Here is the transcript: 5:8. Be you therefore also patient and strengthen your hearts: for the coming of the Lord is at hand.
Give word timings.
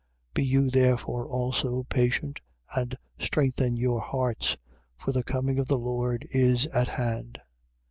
5:8. 0.29 0.33
Be 0.33 0.43
you 0.43 0.69
therefore 0.71 1.27
also 1.27 1.83
patient 1.83 2.41
and 2.75 2.97
strengthen 3.19 3.75
your 3.77 3.99
hearts: 4.01 4.57
for 4.97 5.11
the 5.11 5.21
coming 5.23 5.59
of 5.59 5.67
the 5.67 5.77
Lord 5.77 6.25
is 6.31 6.65
at 6.65 6.87
hand. 6.87 7.37